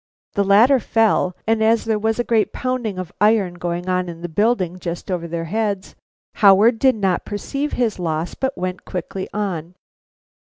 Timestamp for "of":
2.97-3.11